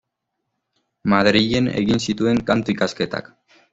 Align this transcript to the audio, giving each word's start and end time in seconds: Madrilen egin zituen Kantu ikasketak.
Madrilen 1.13 1.67
egin 1.81 2.01
zituen 2.07 2.43
Kantu 2.49 2.75
ikasketak. 2.77 3.29